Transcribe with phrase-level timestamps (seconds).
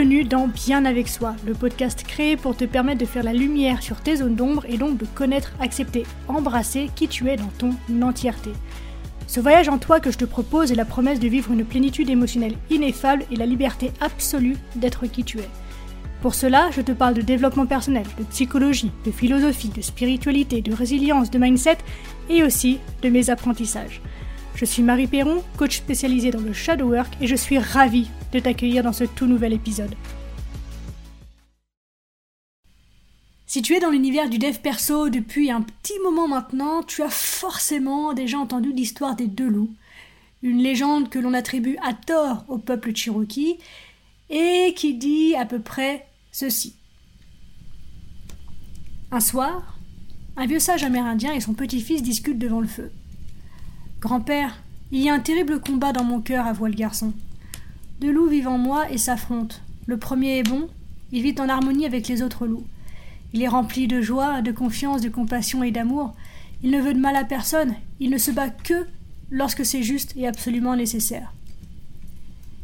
[0.00, 3.82] Bienvenue dans Bien avec soi, le podcast créé pour te permettre de faire la lumière
[3.82, 7.74] sur tes zones d'ombre et donc de connaître, accepter, embrasser qui tu es dans ton
[8.00, 8.48] entièreté.
[9.26, 12.08] Ce voyage en toi que je te propose est la promesse de vivre une plénitude
[12.08, 15.50] émotionnelle ineffable et la liberté absolue d'être qui tu es.
[16.22, 20.72] Pour cela, je te parle de développement personnel, de psychologie, de philosophie, de spiritualité, de
[20.72, 21.76] résilience, de mindset
[22.30, 24.00] et aussi de mes apprentissages.
[24.54, 28.38] Je suis Marie Perron, coach spécialisée dans le shadow work et je suis ravie de
[28.38, 29.94] t'accueillir dans ce tout nouvel épisode.
[33.46, 37.10] Si tu es dans l'univers du dev perso depuis un petit moment maintenant, tu as
[37.10, 39.74] forcément déjà entendu l'histoire des deux loups,
[40.42, 43.58] une légende que l'on attribue à tort au peuple cherokee
[44.30, 46.76] et qui dit à peu près ceci.
[49.10, 49.76] Un soir,
[50.36, 52.92] un vieux sage amérindien et son petit-fils discutent devant le feu.
[53.98, 57.12] Grand-père, il y a un terrible combat dans mon cœur, avoua le garçon.
[58.00, 59.56] Deux loups vivent en moi et s'affrontent.
[59.84, 60.68] Le premier est bon,
[61.12, 62.66] il vit en harmonie avec les autres loups.
[63.34, 66.14] Il est rempli de joie, de confiance, de compassion et d'amour.
[66.62, 68.86] Il ne veut de mal à personne, il ne se bat que
[69.30, 71.34] lorsque c'est juste et absolument nécessaire.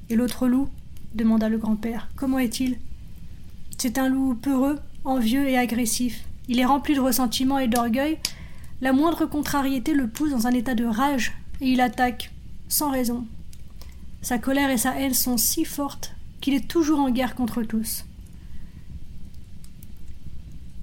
[0.09, 0.71] Et l'autre loup
[1.15, 2.09] demanda le grand-père.
[2.17, 2.79] Comment est-il?
[3.77, 6.25] C'est un loup peureux, envieux et agressif.
[6.49, 8.19] Il est rempli de ressentiment et d'orgueil,
[8.81, 12.31] la moindre contrariété le pousse dans un état de rage et il attaque,
[12.69, 13.27] sans raison.
[14.27, 18.05] Sa colère et sa haine sont si fortes qu'il est toujours en guerre contre tous.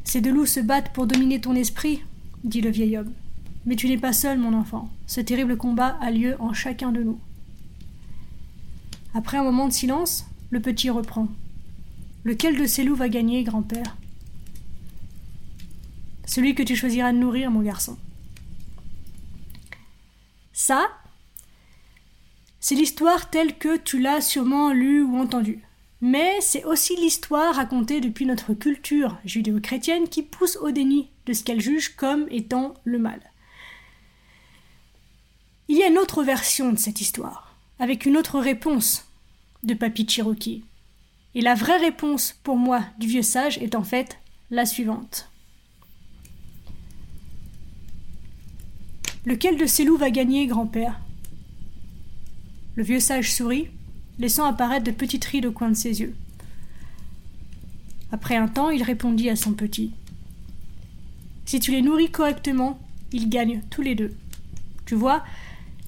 [0.06, 2.02] Ces deux loups se battent pour dominer ton esprit,
[2.46, 3.12] dit le vieil homme.
[3.66, 4.90] Mais tu n'es pas seul, mon enfant.
[5.08, 7.20] Ce terrible combat a lieu en chacun de nous.
[9.14, 11.28] Après un moment de silence, le petit reprend.
[12.24, 13.98] Lequel de ces loups va gagner, grand-père?
[16.26, 17.98] Celui que tu choisiras de nourrir, mon garçon.
[20.54, 20.88] Ça,
[22.64, 25.62] c'est l'histoire telle que tu l'as sûrement lue ou entendue.
[26.00, 31.44] Mais c'est aussi l'histoire racontée depuis notre culture judéo-chrétienne qui pousse au déni de ce
[31.44, 33.20] qu'elle juge comme étant le mal.
[35.68, 39.10] Il y a une autre version de cette histoire, avec une autre réponse
[39.64, 40.64] de Papy Cherokee.
[41.36, 44.20] Et la vraie réponse pour moi du vieux sage est en fait
[44.52, 45.30] la suivante.
[49.26, 51.03] Lequel de ces loups va gagner, grand-père?
[52.76, 53.68] Le vieux sage sourit,
[54.20, 56.16] laissant apparaître de petites rides au coin de ses yeux.
[58.12, 59.92] Après un temps, il répondit à son petit.
[61.46, 62.80] Si tu les nourris correctement,
[63.12, 64.14] ils gagnent tous les deux.
[64.86, 65.24] Tu vois,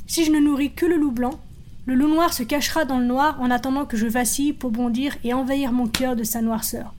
[0.08, 1.40] si je ne nourris que le loup blanc,
[1.86, 5.16] le loup noir se cachera dans le noir en attendant que je vacille pour bondir
[5.24, 6.94] et envahir mon cœur de sa noirceur.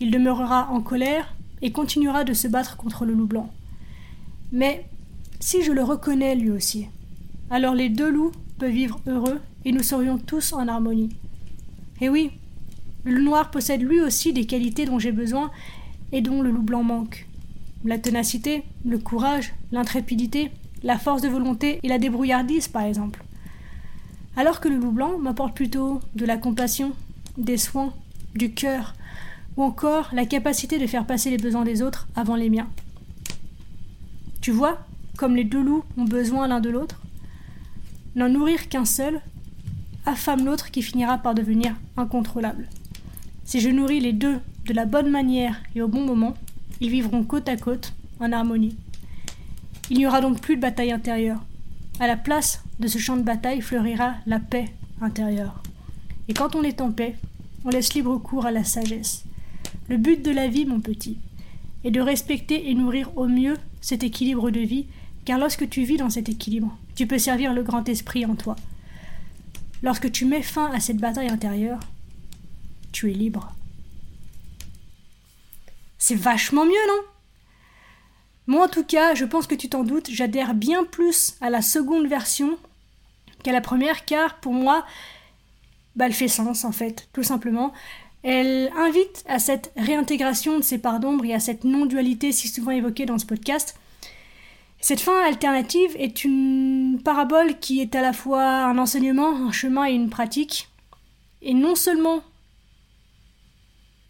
[0.00, 3.50] Il demeurera en colère et continuera de se battre contre le loup blanc.
[4.52, 4.84] Mais
[5.40, 6.86] si je le reconnais lui aussi,
[7.50, 11.10] alors les deux loups peuvent vivre heureux et nous serions tous en harmonie.
[12.00, 12.30] Et oui,
[13.04, 15.50] le loup noir possède lui aussi des qualités dont j'ai besoin
[16.12, 17.26] et dont le loup blanc manque.
[17.84, 20.50] La ténacité, le courage, l'intrépidité,
[20.82, 23.22] la force de volonté et la débrouillardise, par exemple.
[24.36, 26.92] Alors que le loup blanc m'apporte plutôt de la compassion,
[27.36, 27.92] des soins,
[28.34, 28.94] du cœur,
[29.56, 32.68] ou encore la capacité de faire passer les besoins des autres avant les miens.
[34.40, 37.00] Tu vois, comme les deux loups ont besoin l'un de l'autre,
[38.16, 39.20] n'en nourrir qu'un seul
[40.06, 42.68] affame l'autre qui finira par devenir incontrôlable.
[43.44, 46.34] Si je nourris les deux de la bonne manière et au bon moment,
[46.80, 48.76] ils vivront côte à côte, en harmonie.
[49.90, 51.44] Il n'y aura donc plus de bataille intérieure.
[52.00, 54.66] À la place de ce champ de bataille fleurira la paix
[55.00, 55.62] intérieure.
[56.28, 57.16] Et quand on est en paix,
[57.64, 59.24] on laisse libre cours à la sagesse.
[59.88, 61.18] Le but de la vie, mon petit,
[61.84, 64.86] est de respecter et nourrir au mieux cet équilibre de vie
[65.24, 68.56] car lorsque tu vis dans cet équilibre, tu peux servir le grand esprit en toi.
[69.82, 71.80] Lorsque tu mets fin à cette bataille intérieure,
[72.92, 73.52] tu es libre.
[75.98, 77.00] C'est vachement mieux, non?
[78.46, 81.62] Moi, en tout cas, je pense que tu t'en doutes, j'adhère bien plus à la
[81.62, 82.58] seconde version
[83.42, 84.84] qu'à la première, car pour moi,
[85.96, 87.72] bah, elle fait sens, en fait, tout simplement.
[88.22, 92.70] Elle invite à cette réintégration de ces parts d'ombre et à cette non-dualité si souvent
[92.70, 93.78] évoquée dans ce podcast.
[94.84, 99.86] Cette fin alternative est une parabole qui est à la fois un enseignement, un chemin
[99.86, 100.68] et une pratique.
[101.40, 102.22] Et non seulement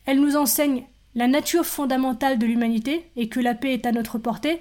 [0.04, 0.84] elle nous enseigne
[1.14, 4.60] la nature fondamentale de l'humanité et que la paix est à notre portée,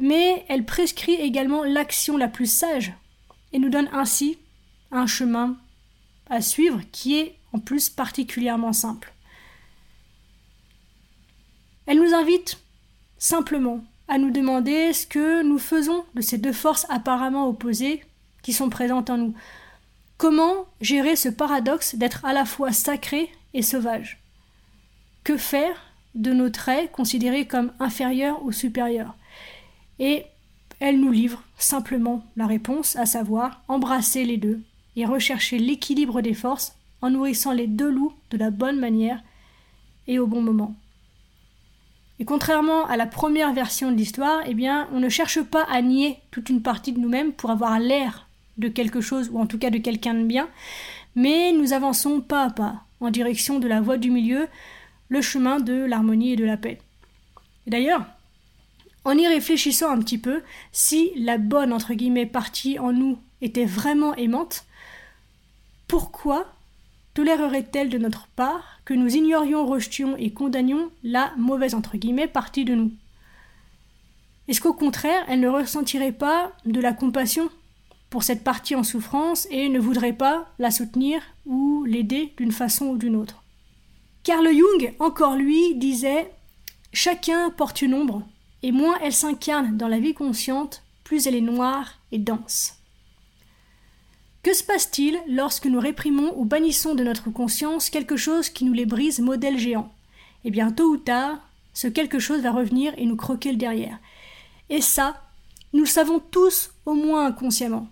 [0.00, 2.92] mais elle prescrit également l'action la plus sage
[3.52, 4.38] et nous donne ainsi
[4.90, 5.56] un chemin
[6.30, 9.14] à suivre qui est en plus particulièrement simple.
[11.86, 12.58] Elle nous invite
[13.18, 18.02] simplement à nous demander ce que nous faisons de ces deux forces apparemment opposées
[18.42, 19.34] qui sont présentes en nous.
[20.18, 24.20] Comment gérer ce paradoxe d'être à la fois sacré et sauvage?
[25.24, 25.76] Que faire
[26.14, 29.16] de nos traits considérés comme inférieurs ou supérieurs?
[29.98, 30.24] Et
[30.80, 34.60] elle nous livre simplement la réponse, à savoir embrasser les deux
[34.96, 39.22] et rechercher l'équilibre des forces en nourrissant les deux loups de la bonne manière
[40.06, 40.74] et au bon moment.
[42.20, 45.82] Et contrairement à la première version de l'histoire, eh bien, on ne cherche pas à
[45.82, 49.58] nier toute une partie de nous-mêmes pour avoir l'air de quelque chose ou en tout
[49.58, 50.48] cas de quelqu'un de bien,
[51.16, 54.46] mais nous avançons pas à pas en direction de la voie du milieu,
[55.08, 56.78] le chemin de l'harmonie et de la paix.
[57.66, 58.06] D'ailleurs,
[59.04, 63.66] en y réfléchissant un petit peu, si la bonne entre guillemets partie en nous était
[63.66, 64.64] vraiment aimante,
[65.88, 66.53] pourquoi
[67.14, 72.64] tolérerait-elle de notre part que nous ignorions, rejetions et condamnions la mauvaise entre guillemets partie
[72.64, 72.92] de nous?
[74.46, 77.48] Est-ce qu'au contraire, elle ne ressentirait pas de la compassion
[78.10, 82.86] pour cette partie en souffrance et ne voudrait pas la soutenir ou l'aider d'une façon
[82.86, 83.42] ou d'une autre?
[84.22, 86.30] Carl Jung, encore lui, disait
[86.92, 88.22] Chacun porte une ombre,
[88.62, 92.78] et moins elle s'incarne dans la vie consciente, plus elle est noire et dense.
[94.44, 98.74] Que se passe-t-il lorsque nous réprimons ou bannissons de notre conscience quelque chose qui nous
[98.74, 99.90] les brise modèle géant?
[100.44, 101.38] Eh bien, tôt ou tard,
[101.72, 103.98] ce quelque chose va revenir et nous croquer le derrière.
[104.68, 105.22] Et ça,
[105.72, 107.88] nous le savons tous au moins inconsciemment.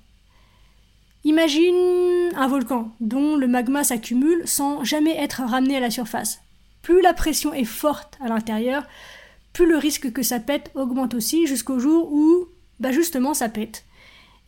[1.25, 6.43] Imagine un volcan dont le magma s'accumule sans jamais être ramené à la surface.
[6.83, 8.85] Plus la pression est forte à l'intérieur,
[9.55, 12.47] plus le risque que ça pète augmente aussi jusqu'au jour où,
[12.79, 13.87] bah justement, ça pète.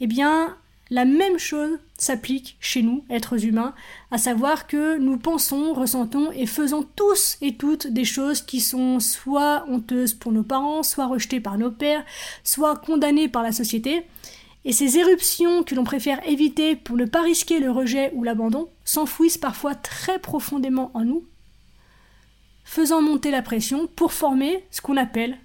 [0.00, 0.58] Eh bien,
[0.90, 3.74] la même chose s'applique chez nous, êtres humains,
[4.10, 9.00] à savoir que nous pensons, ressentons et faisons tous et toutes des choses qui sont
[9.00, 12.04] soit honteuses pour nos parents, soit rejetées par nos pères,
[12.42, 14.04] soit condamnées par la société.
[14.66, 18.68] Et ces éruptions que l'on préfère éviter pour ne pas risquer le rejet ou l'abandon
[18.84, 21.26] s'enfouissent parfois très profondément en nous,
[22.64, 25.38] faisant monter la pression pour former ce qu'on appelle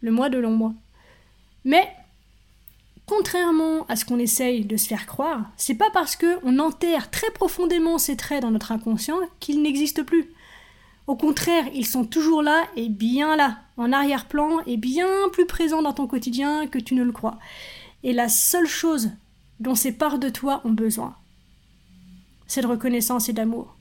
[0.00, 0.74] le moi de l'ombre.
[1.64, 1.88] Mais
[3.06, 7.30] Contrairement à ce qu'on essaye de se faire croire, c'est pas parce qu'on enterre très
[7.30, 10.32] profondément ces traits dans notre inconscient qu'ils n'existent plus.
[11.06, 15.82] Au contraire, ils sont toujours là et bien là, en arrière-plan et bien plus présents
[15.82, 17.38] dans ton quotidien que tu ne le crois.
[18.02, 19.10] Et la seule chose
[19.60, 21.14] dont ces parts de toi ont besoin,
[22.48, 23.75] c'est de reconnaissance et d'amour.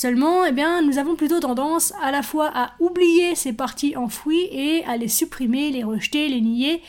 [0.00, 4.46] Seulement, eh bien, nous avons plutôt tendance à la fois à oublier ces parties enfouies
[4.52, 6.80] et à les supprimer, les rejeter, les nier,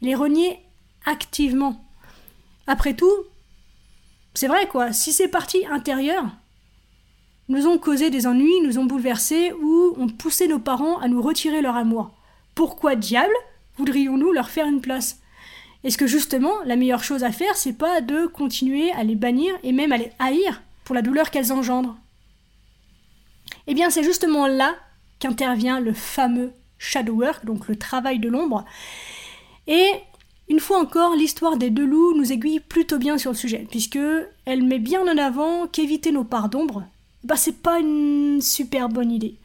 [0.00, 0.58] les renier
[1.04, 1.84] activement.
[2.66, 3.12] Après tout,
[4.32, 6.24] c'est vrai quoi, si ces parties intérieures
[7.50, 11.20] nous ont causé des ennuis, nous ont bouleversés ou ont poussé nos parents à nous
[11.20, 12.12] retirer leur amour,
[12.54, 13.36] pourquoi diable
[13.76, 15.20] voudrions-nous leur faire une place?
[15.84, 19.54] Est-ce que justement la meilleure chose à faire, c'est pas de continuer à les bannir
[19.64, 21.98] et même à les haïr pour la douleur qu'elles engendrent?
[23.66, 24.74] Eh bien, c'est justement là
[25.18, 28.64] qu'intervient le fameux shadow work, donc le travail de l'ombre.
[29.66, 29.90] Et
[30.48, 33.98] une fois encore, l'histoire des deux loups nous aiguille plutôt bien sur le sujet, puisque
[34.44, 36.84] elle met bien en avant qu'éviter nos parts d'ombre,
[37.22, 39.36] bah c'est pas une super bonne idée.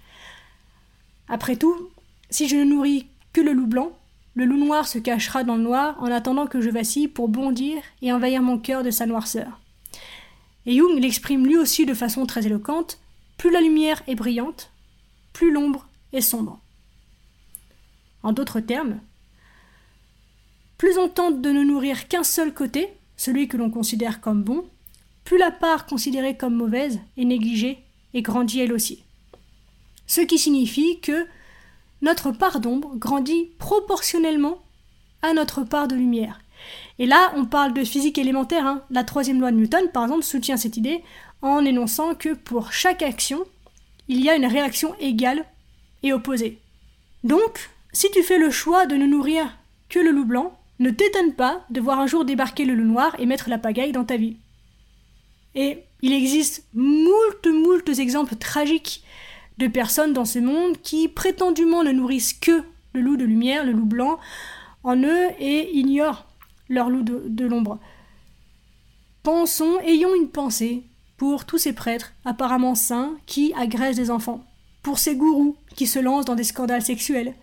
[1.29, 1.89] Après tout,
[2.29, 3.91] si je ne nourris que le loup blanc,
[4.35, 7.81] le loup noir se cachera dans le noir en attendant que je vacille pour bondir
[8.01, 9.59] et envahir mon cœur de sa noirceur.
[10.65, 12.98] Et Jung l'exprime lui aussi de façon très éloquente
[13.39, 14.69] plus la lumière est brillante,
[15.31, 16.59] plus l'ombre est sombre.
[18.21, 18.99] En d'autres termes,
[20.77, 24.65] plus on tente de ne nourrir qu'un seul côté, celui que l'on considère comme bon,
[25.23, 27.79] plus la part considérée comme mauvaise est négligée
[28.13, 29.03] et grandit elle aussi.
[30.05, 31.25] Ce qui signifie que
[32.01, 34.59] notre part d'ombre grandit proportionnellement
[35.21, 36.41] à notre part de lumière.
[36.97, 38.65] Et là, on parle de physique élémentaire.
[38.65, 38.83] Hein.
[38.89, 41.01] La troisième loi de Newton, par exemple, soutient cette idée
[41.41, 43.45] en énonçant que pour chaque action,
[44.07, 45.45] il y a une réaction égale
[46.03, 46.59] et opposée.
[47.23, 49.57] Donc, si tu fais le choix de ne nourrir
[49.89, 53.15] que le loup blanc, ne t'étonne pas de voir un jour débarquer le loup noir
[53.19, 54.37] et mettre la pagaille dans ta vie.
[55.55, 59.03] Et il existe moult, moult exemples tragiques
[59.57, 63.73] de personnes dans ce monde qui prétendument ne nourrissent que le loup de lumière, le
[63.73, 64.19] loup blanc,
[64.83, 66.25] en eux et ignorent
[66.69, 67.79] leur loup de, de l'ombre.
[69.23, 70.83] Pensons, ayons une pensée
[71.19, 74.45] pour tous ces prêtres apparemment saints qui agressent des enfants,
[74.81, 77.35] pour ces gourous qui se lancent dans des scandales sexuels,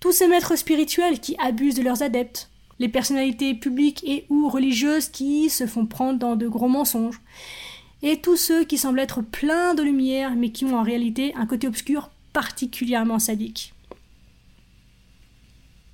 [0.00, 5.08] tous ces maîtres spirituels qui abusent de leurs adeptes, les personnalités publiques et ou religieuses
[5.08, 7.22] qui se font prendre dans de gros mensonges,
[8.02, 11.46] et tous ceux qui semblent être pleins de lumière mais qui ont en réalité un
[11.46, 13.72] côté obscur particulièrement sadique.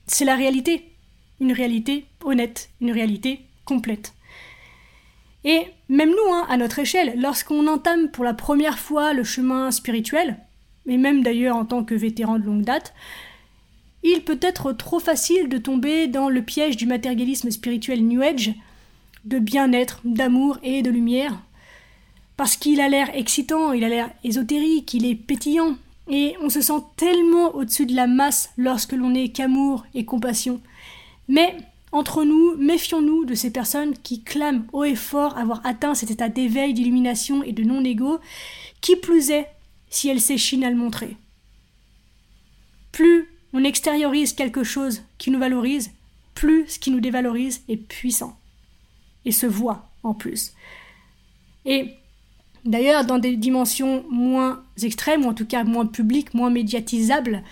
[0.08, 0.90] C'est la réalité.
[1.38, 4.15] une réalité honnête, une réalité complète.
[5.46, 9.70] Et même nous, hein, à notre échelle, lorsqu'on entame pour la première fois le chemin
[9.70, 10.38] spirituel,
[10.88, 12.92] et même d'ailleurs en tant que vétéran de longue date,
[14.02, 18.54] il peut être trop facile de tomber dans le piège du matérialisme spirituel New Age,
[19.24, 21.40] de bien-être, d'amour et de lumière,
[22.36, 25.76] parce qu'il a l'air excitant, il a l'air ésotérique, il est pétillant,
[26.08, 30.60] et on se sent tellement au-dessus de la masse lorsque l'on n'est qu'amour et compassion.
[31.28, 31.56] Mais
[31.92, 36.28] entre nous, méfions-nous de ces personnes qui clament haut et fort avoir atteint cet état
[36.28, 38.18] d'éveil, d'illumination et de non-ego,
[38.80, 39.48] qui plus est
[39.88, 41.16] si elles s'échinent à le montrer.
[42.92, 45.90] Plus on extériorise quelque chose qui nous valorise,
[46.34, 48.38] plus ce qui nous dévalorise est puissant.
[49.24, 50.52] Et se voit en plus.
[51.64, 51.94] Et
[52.64, 57.42] d'ailleurs, dans des dimensions moins extrêmes, ou en tout cas moins publiques, moins médiatisables,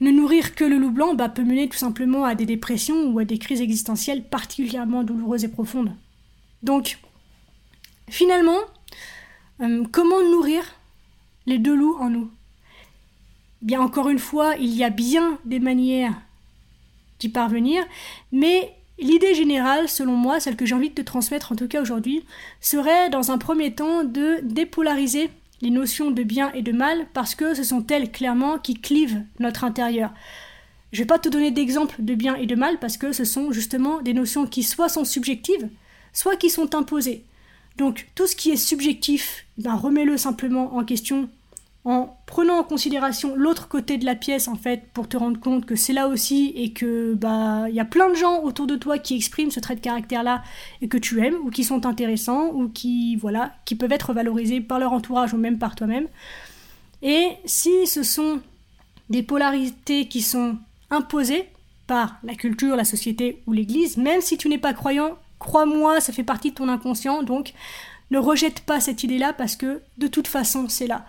[0.00, 3.18] ne nourrir que le loup blanc bah, peut mener tout simplement à des dépressions ou
[3.18, 5.94] à des crises existentielles particulièrement douloureuses et profondes.
[6.62, 6.98] Donc,
[8.08, 8.58] finalement,
[9.60, 10.64] euh, comment nourrir
[11.46, 12.30] les deux loups en nous?
[13.62, 16.14] Bien encore une fois, il y a bien des manières
[17.18, 17.82] d'y parvenir,
[18.32, 21.80] mais l'idée générale, selon moi, celle que j'ai envie de te transmettre en tout cas
[21.80, 22.24] aujourd'hui,
[22.60, 25.30] serait dans un premier temps de dépolariser
[25.64, 29.22] les notions de bien et de mal parce que ce sont elles clairement qui clivent
[29.38, 30.12] notre intérieur.
[30.92, 33.24] Je ne vais pas te donner d'exemples de bien et de mal parce que ce
[33.24, 35.68] sont justement des notions qui soit sont subjectives,
[36.12, 37.24] soit qui sont imposées.
[37.78, 41.30] Donc tout ce qui est subjectif, ben remets-le simplement en question
[41.84, 45.66] en prenant en considération l'autre côté de la pièce en fait pour te rendre compte
[45.66, 48.76] que c'est là aussi et que bah il y a plein de gens autour de
[48.76, 50.42] toi qui expriment ce trait de caractère là
[50.80, 54.62] et que tu aimes ou qui sont intéressants ou qui voilà qui peuvent être valorisés
[54.62, 56.08] par leur entourage ou même par toi-même
[57.02, 58.40] et si ce sont
[59.10, 60.56] des polarités qui sont
[60.90, 61.48] imposées
[61.86, 66.14] par la culture, la société ou l'église, même si tu n'es pas croyant, crois-moi, ça
[66.14, 67.52] fait partie de ton inconscient, donc
[68.10, 71.04] ne rejette pas cette idée-là parce que de toute façon c'est là.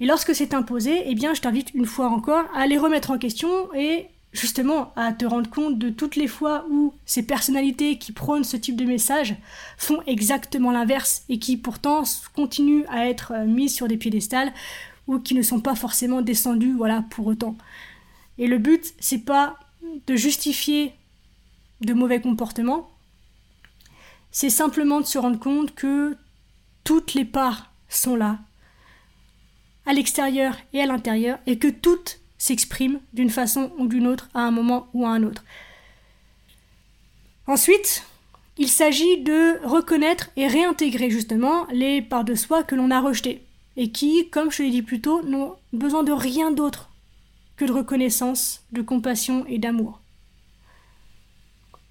[0.00, 3.72] Et lorsque c'est imposé, eh je t'invite une fois encore à les remettre en question
[3.74, 8.44] et justement à te rendre compte de toutes les fois où ces personnalités qui prônent
[8.44, 9.36] ce type de message
[9.78, 12.02] font exactement l'inverse et qui pourtant
[12.34, 14.52] continuent à être euh, mises sur des piédestals
[15.06, 17.56] ou qui ne sont pas forcément descendues voilà pour autant.
[18.38, 19.56] Et le but c'est pas
[20.08, 20.92] de justifier
[21.80, 22.90] de mauvais comportements,
[24.32, 26.16] c'est simplement de se rendre compte que
[26.82, 28.40] toutes les parts sont là
[29.86, 34.40] à l'extérieur et à l'intérieur, et que toutes s'expriment d'une façon ou d'une autre à
[34.40, 35.44] un moment ou à un autre.
[37.46, 38.04] Ensuite,
[38.56, 43.42] il s'agit de reconnaître et réintégrer justement les parts de soi que l'on a rejetées,
[43.76, 46.90] et qui, comme je l'ai dit plus tôt, n'ont besoin de rien d'autre
[47.56, 50.00] que de reconnaissance, de compassion et d'amour.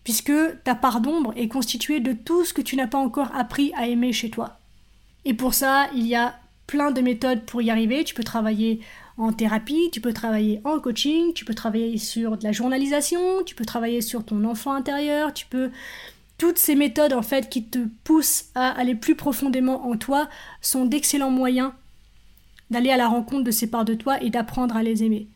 [0.03, 0.33] Puisque
[0.63, 3.87] ta part d'ombre est constituée de tout ce que tu n'as pas encore appris à
[3.87, 4.59] aimer chez toi.
[5.25, 8.03] Et pour ça, il y a plein de méthodes pour y arriver.
[8.03, 8.81] Tu peux travailler
[9.17, 13.55] en thérapie, tu peux travailler en coaching, tu peux travailler sur de la journalisation, tu
[13.55, 15.71] peux travailler sur ton enfant intérieur, tu peux
[16.37, 20.27] toutes ces méthodes en fait qui te poussent à aller plus profondément en toi
[20.61, 21.71] sont d'excellents moyens
[22.71, 25.27] d'aller à la rencontre de ces parts de toi et d'apprendre à les aimer.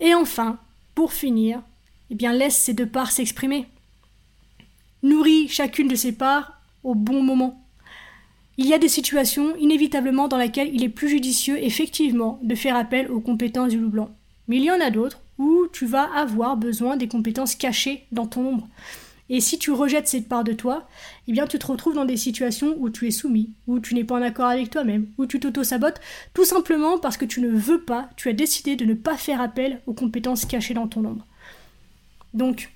[0.00, 0.58] Et enfin,
[0.94, 1.62] pour finir,
[2.10, 3.66] eh bien laisse ces deux parts s'exprimer.
[5.02, 7.64] Nourris chacune de ces parts au bon moment.
[8.60, 12.74] Il y a des situations inévitablement dans lesquelles il est plus judicieux effectivement de faire
[12.74, 14.10] appel aux compétences du loup blanc.
[14.48, 18.26] Mais il y en a d'autres où tu vas avoir besoin des compétences cachées dans
[18.26, 18.68] ton ombre.
[19.28, 20.88] Et si tu rejettes cette part de toi,
[21.28, 24.02] eh bien tu te retrouves dans des situations où tu es soumis, où tu n'es
[24.02, 26.00] pas en accord avec toi-même, où tu t'auto-sabotes,
[26.34, 29.40] tout simplement parce que tu ne veux pas, tu as décidé de ne pas faire
[29.40, 31.24] appel aux compétences cachées dans ton ombre.
[32.34, 32.72] Donc,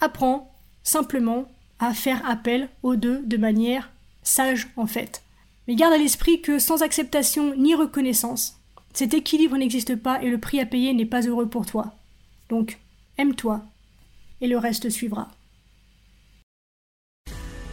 [0.00, 0.50] apprends
[0.84, 1.44] simplement
[1.80, 3.90] à faire appel aux deux de manière
[4.28, 5.22] sage en fait.
[5.66, 8.56] Mais garde à l'esprit que sans acceptation ni reconnaissance,
[8.92, 11.94] cet équilibre n'existe pas et le prix à payer n'est pas heureux pour toi.
[12.48, 12.78] Donc,
[13.18, 13.62] aime-toi
[14.40, 15.28] et le reste suivra.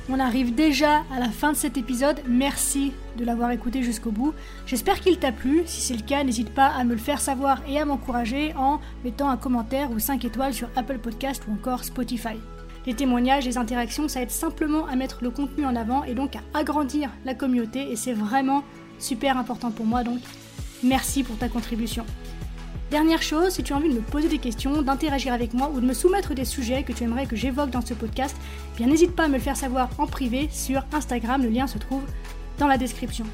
[0.08, 2.22] On arrive déjà à la fin de cet épisode.
[2.28, 4.34] Merci de l'avoir écouté jusqu'au bout.
[4.68, 5.64] J'espère qu'il t'a plu.
[5.66, 8.80] Si c'est le cas, n'hésite pas à me le faire savoir et à m'encourager en
[9.04, 12.38] mettant un commentaire ou 5 étoiles sur Apple Podcast ou encore Spotify.
[12.86, 16.36] Les témoignages, les interactions, ça aide simplement à mettre le contenu en avant et donc
[16.36, 18.64] à agrandir la communauté et c'est vraiment
[19.00, 20.20] super important pour moi donc
[20.84, 22.06] merci pour ta contribution.
[22.92, 25.80] Dernière chose, si tu as envie de me poser des questions, d'interagir avec moi ou
[25.80, 28.36] de me soumettre des sujets que tu aimerais que j'évoque dans ce podcast,
[28.74, 31.66] eh bien n'hésite pas à me le faire savoir en privé sur Instagram, le lien
[31.66, 32.04] se trouve
[32.60, 33.26] dans la description.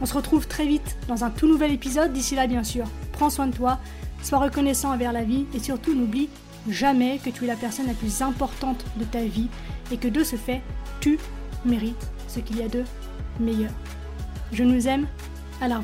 [0.00, 3.30] On se retrouve très vite dans un tout nouvel épisode, d'ici là bien sûr, prends
[3.30, 3.80] soin de toi,
[4.26, 6.28] Sois reconnaissant envers la vie et surtout n'oublie
[6.68, 9.48] jamais que tu es la personne la plus importante de ta vie
[9.90, 10.62] et que de ce fait,
[11.00, 11.18] tu
[11.64, 12.84] mérites ce qu'il y a de
[13.40, 13.72] meilleur.
[14.52, 15.06] Je nous aime
[15.60, 15.80] à la.